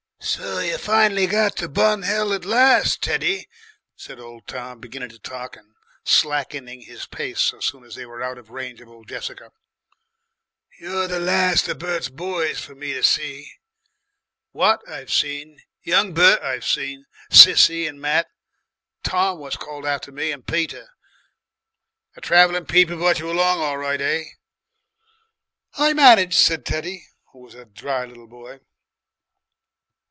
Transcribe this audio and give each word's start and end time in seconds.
"So 0.23 0.59
you've 0.59 0.87
really 0.87 1.25
got 1.25 1.55
to 1.57 1.67
Bun 1.67 2.03
Hill 2.03 2.31
at 2.31 2.45
last, 2.45 3.01
Teddy," 3.01 3.47
said 3.95 4.19
old 4.19 4.45
Tom, 4.45 4.79
beginning 4.79 5.09
to 5.09 5.17
talk 5.19 5.55
and 5.57 5.73
slackening 6.05 6.81
his 6.81 7.07
pace 7.07 7.41
so 7.41 7.59
soon 7.59 7.83
as 7.83 7.95
they 7.95 8.05
were 8.05 8.21
out 8.21 8.37
of 8.37 8.51
range 8.51 8.81
of 8.81 8.87
old 8.87 9.09
Jessica. 9.09 9.51
"You're 10.79 11.07
the 11.07 11.19
last 11.19 11.67
of 11.69 11.79
Bert's 11.79 12.09
boys 12.09 12.59
for 12.59 12.75
me 12.75 12.93
to 12.93 13.01
see. 13.03 13.51
Wat 14.53 14.81
I've 14.87 15.11
seen, 15.11 15.59
young 15.81 16.13
Bert 16.13 16.39
I've 16.43 16.65
seen, 16.65 17.07
Sissie 17.31 17.87
and 17.87 17.99
Matt, 17.99 18.27
Tom 19.03 19.39
what's 19.39 19.57
called 19.57 19.87
after 19.87 20.11
me, 20.11 20.31
and 20.31 20.45
Peter. 20.45 20.87
The 22.13 22.21
traveller 22.21 22.63
people 22.63 22.97
brought 22.97 23.17
you 23.19 23.31
along 23.31 23.59
all 23.59 23.79
right, 23.79 23.99
eh?" 23.99 24.25
"I 25.79 25.93
managed," 25.93 26.35
said 26.37 26.63
Teddy, 26.63 27.07
who 27.31 27.39
was 27.39 27.55
a 27.55 27.65
dry 27.65 28.05
little 28.05 28.27
boy. 28.27 28.59